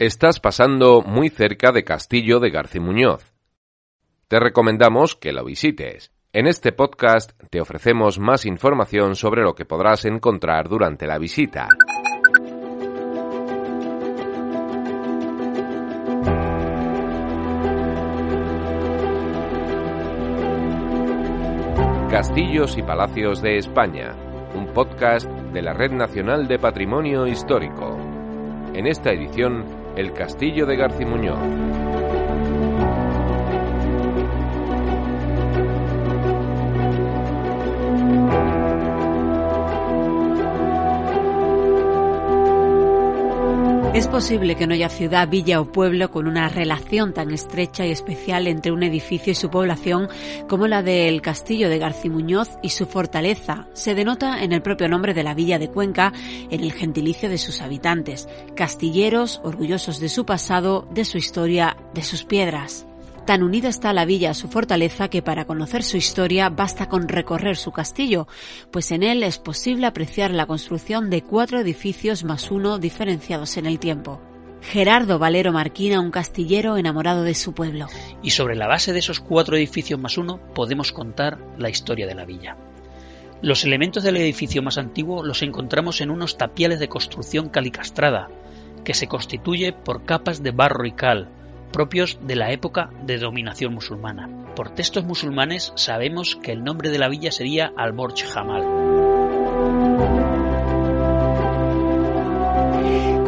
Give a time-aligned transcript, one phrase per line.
[0.00, 3.34] Estás pasando muy cerca de Castillo de Garcimuñoz.
[4.28, 6.10] Te recomendamos que lo visites.
[6.32, 11.68] En este podcast te ofrecemos más información sobre lo que podrás encontrar durante la visita.
[22.10, 24.16] Castillos y Palacios de España,
[24.54, 27.98] un podcast de la Red Nacional de Patrimonio Histórico.
[28.72, 31.89] En esta edición el Castillo de Garcimuñoz.
[44.00, 47.90] Es posible que no haya ciudad, villa o pueblo con una relación tan estrecha y
[47.90, 50.08] especial entre un edificio y su población
[50.48, 53.68] como la del castillo de Garcimuñoz y su fortaleza.
[53.74, 56.14] Se denota en el propio nombre de la villa de Cuenca,
[56.48, 58.26] en el gentilicio de sus habitantes,
[58.56, 62.86] castilleros orgullosos de su pasado, de su historia, de sus piedras.
[63.30, 67.06] Tan unida está la villa a su fortaleza que para conocer su historia basta con
[67.06, 68.26] recorrer su castillo,
[68.72, 73.66] pues en él es posible apreciar la construcción de cuatro edificios más uno diferenciados en
[73.66, 74.20] el tiempo.
[74.62, 77.86] Gerardo Valero Marquina, un castillero enamorado de su pueblo.
[78.20, 82.16] Y sobre la base de esos cuatro edificios más uno podemos contar la historia de
[82.16, 82.56] la villa.
[83.42, 88.28] Los elementos del edificio más antiguo los encontramos en unos tapiales de construcción calicastrada,
[88.84, 91.28] que se constituye por capas de barro y cal,
[91.72, 94.28] propios de la época de dominación musulmana.
[94.54, 99.89] Por textos musulmanes sabemos que el nombre de la villa sería Al-Borj Hamal.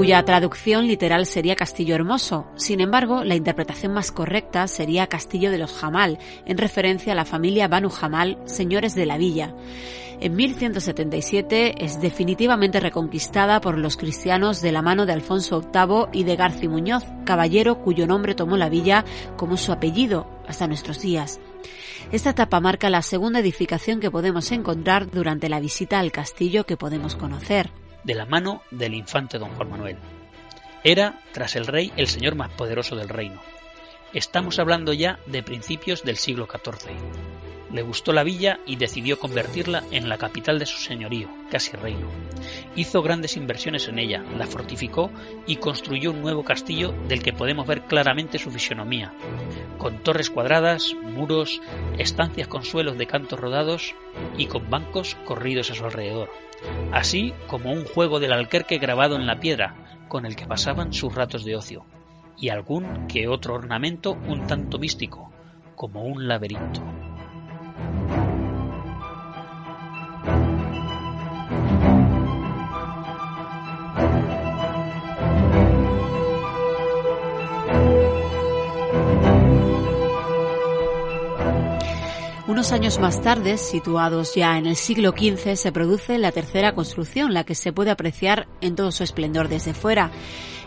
[0.00, 2.46] Cuya traducción literal sería Castillo Hermoso.
[2.56, 7.26] Sin embargo, la interpretación más correcta sería Castillo de los Jamal, en referencia a la
[7.26, 9.54] familia Banu Jamal, señores de la villa.
[10.18, 16.24] En 1177 es definitivamente reconquistada por los cristianos de la mano de Alfonso VIII y
[16.24, 19.04] de Garci Muñoz, caballero cuyo nombre tomó la villa
[19.36, 21.40] como su apellido hasta nuestros días.
[22.10, 26.78] Esta etapa marca la segunda edificación que podemos encontrar durante la visita al castillo que
[26.78, 27.70] podemos conocer
[28.04, 29.96] de la mano del infante don Juan Manuel.
[30.84, 33.40] Era, tras el rey, el señor más poderoso del reino.
[34.12, 37.49] Estamos hablando ya de principios del siglo XIV.
[37.72, 42.08] Le gustó la villa y decidió convertirla en la capital de su señorío, casi reino.
[42.74, 45.10] Hizo grandes inversiones en ella, la fortificó
[45.46, 49.12] y construyó un nuevo castillo del que podemos ver claramente su fisonomía,
[49.78, 51.60] con torres cuadradas, muros,
[51.96, 53.94] estancias con suelos de cantos rodados
[54.36, 56.28] y con bancos corridos a su alrededor,
[56.92, 59.76] así como un juego del alquerque grabado en la piedra,
[60.08, 61.84] con el que pasaban sus ratos de ocio,
[62.36, 65.30] y algún que otro ornamento un tanto místico,
[65.76, 66.82] como un laberinto.
[82.60, 87.32] Unos años más tarde, situados ya en el siglo XV, se produce la tercera construcción,
[87.32, 90.10] la que se puede apreciar en todo su esplendor desde fuera.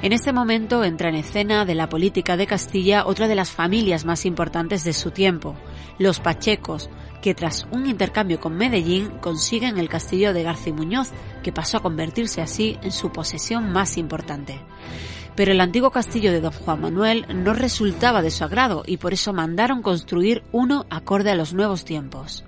[0.00, 4.06] En este momento entra en escena de la política de Castilla otra de las familias
[4.06, 5.54] más importantes de su tiempo,
[5.98, 6.88] los Pachecos,
[7.22, 11.12] que tras un intercambio con Medellín consiguen el castillo de Garcimuñoz,
[11.42, 14.60] que pasó a convertirse así en su posesión más importante
[15.34, 19.12] pero el antiguo castillo de don Juan Manuel no resultaba de su agrado y por
[19.12, 22.44] eso mandaron construir uno acorde a los nuevos tiempos.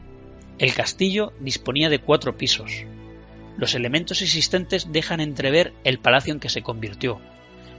[0.59, 2.85] El castillo disponía de cuatro pisos.
[3.57, 7.21] Los elementos existentes dejan entrever el palacio en que se convirtió.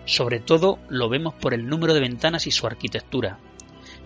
[0.06, 3.40] Sobre todo lo vemos por el número de ventanas y su arquitectura.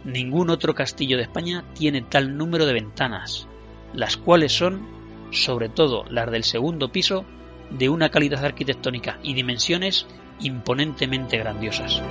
[0.03, 3.47] Ningún otro castillo de España tiene tal número de ventanas,
[3.93, 4.87] las cuales son,
[5.31, 7.25] sobre todo las del segundo piso,
[7.69, 10.07] de una calidad arquitectónica y dimensiones
[10.39, 12.01] imponentemente grandiosas.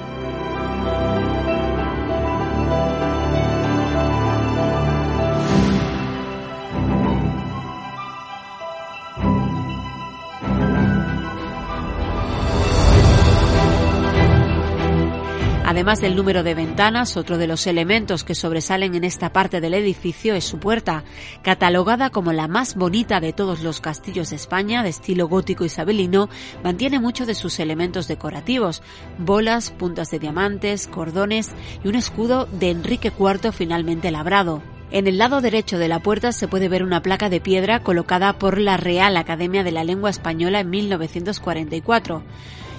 [15.78, 19.74] Además del número de ventanas, otro de los elementos que sobresalen en esta parte del
[19.74, 21.04] edificio es su puerta,
[21.42, 26.30] catalogada como la más bonita de todos los castillos de España, de estilo gótico isabelino,
[26.64, 28.82] mantiene muchos de sus elementos decorativos,
[29.18, 31.52] bolas, puntas de diamantes, cordones
[31.84, 34.60] y un escudo de Enrique IV finalmente labrado.
[34.90, 38.32] En el lado derecho de la puerta se puede ver una placa de piedra colocada
[38.32, 42.24] por la Real Academia de la Lengua Española en 1944.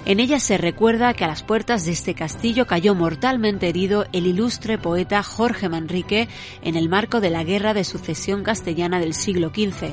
[0.06, 4.26] En ella se recuerda que a las puertas de este castillo cayó mortalmente herido el
[4.26, 6.28] ilustre poeta Jorge Manrique
[6.62, 9.92] en el marco de la Guerra de Sucesión Castellana del siglo XV.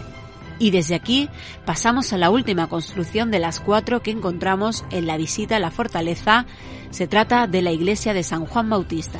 [0.59, 1.29] Y desde aquí
[1.65, 5.71] pasamos a la última construcción de las cuatro que encontramos en la visita a la
[5.71, 6.47] fortaleza.
[6.89, 9.19] Se trata de la iglesia de San Juan Bautista.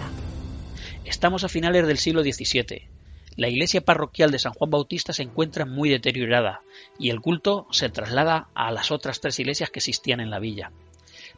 [1.05, 2.96] Estamos a finales del siglo XVII.
[3.37, 6.61] La iglesia parroquial de San Juan Bautista se encuentra muy deteriorada
[6.97, 10.71] y el culto se traslada a las otras tres iglesias que existían en la villa.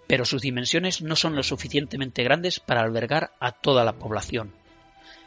[0.07, 4.54] Pero sus dimensiones no son lo suficientemente grandes para albergar a toda la población.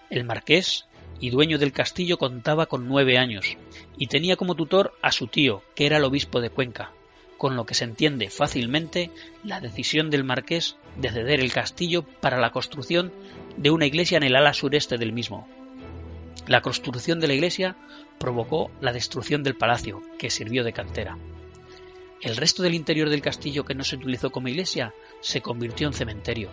[0.08, 0.86] El marqués
[1.20, 3.58] y dueño del castillo contaba con nueve años
[3.98, 6.90] y tenía como tutor a su tío, que era el obispo de Cuenca,
[7.36, 9.10] con lo que se entiende fácilmente
[9.44, 13.12] la decisión del marqués de ceder el castillo para la construcción
[13.58, 15.46] de una iglesia en el ala sureste del mismo.
[16.46, 17.76] La construcción de la iglesia
[18.18, 21.16] provocó la destrucción del palacio, que sirvió de cantera.
[22.20, 25.92] El resto del interior del castillo que no se utilizó como iglesia se convirtió en
[25.92, 26.50] cementerio.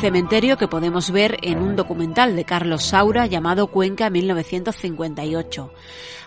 [0.00, 5.72] Cementerio que podemos ver en un documental de Carlos Saura llamado Cuenca 1958.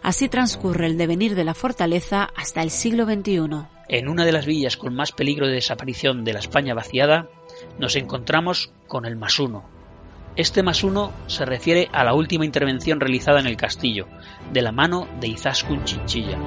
[0.04, 3.66] Así transcurre el devenir de la fortaleza hasta el siglo XXI.
[3.90, 7.30] En una de las villas con más peligro de desaparición de la España vaciada,
[7.80, 9.64] nos encontramos con el Masuno.
[10.36, 14.08] Este Masuno se refiere a la última intervención realizada en el castillo,
[14.52, 16.38] de la mano de Izaskun Chinchilla.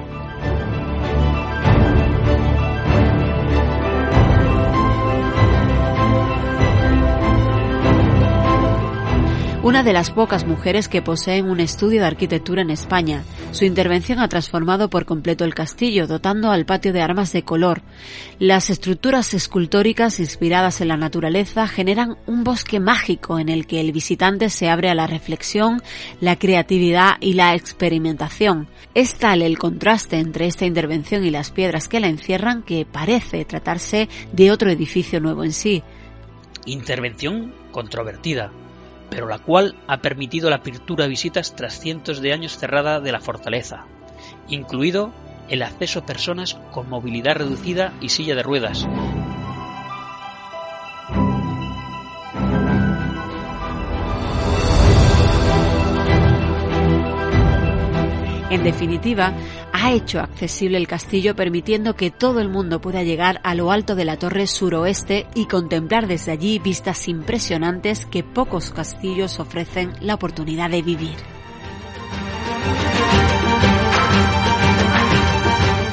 [9.67, 13.25] Una de las pocas mujeres que poseen un estudio de arquitectura en España.
[13.51, 17.81] Su intervención ha transformado por completo el castillo, dotando al patio de armas de color.
[18.39, 23.91] Las estructuras escultóricas inspiradas en la naturaleza generan un bosque mágico en el que el
[23.91, 25.81] visitante se abre a la reflexión,
[26.21, 28.69] la creatividad y la experimentación.
[28.93, 33.43] Es tal el contraste entre esta intervención y las piedras que la encierran que parece
[33.43, 35.83] tratarse de otro edificio nuevo en sí.
[36.65, 38.49] Intervención controvertida,
[39.09, 43.11] pero la cual ha permitido la apertura de visitas tras cientos de años cerrada de
[43.11, 43.85] la fortaleza,
[44.47, 45.13] incluido
[45.49, 48.87] el acceso a personas con movilidad reducida y silla de ruedas,
[58.57, 59.33] En definitiva,
[59.71, 63.93] ha hecho accesible el castillo permitiendo que todo el mundo pueda llegar a lo alto
[63.93, 70.15] de la torre suroeste y contemplar desde allí vistas impresionantes que pocos castillos ofrecen la
[70.15, 71.17] oportunidad de vivir.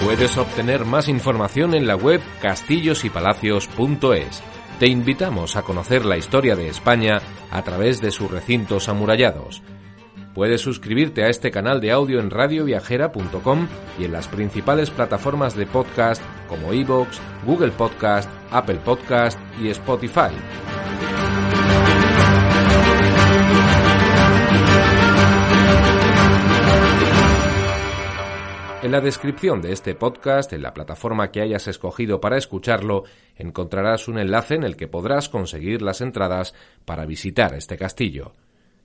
[0.03, 4.43] Puedes obtener más información en la web castillosypalacios.es.
[4.79, 7.21] Te invitamos a conocer la historia de España
[7.51, 9.63] a través de sus recintos amurallados
[10.35, 13.69] Puedes suscribirte a este canal de audio en radioviajera.com
[14.01, 20.35] y en las principales plataformas de podcast como iVoox, Google Podcast, Apple Podcast y Spotify.
[28.83, 33.05] En la descripción de este podcast, en la plataforma que hayas escogido para escucharlo,
[33.37, 36.55] encontrarás un enlace en el que podrás conseguir las entradas
[36.85, 38.33] para visitar este castillo.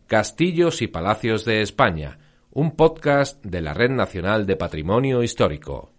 [0.09, 2.17] Castillos y Palacios de España,
[2.49, 5.98] un podcast de la Red Nacional de Patrimonio Histórico.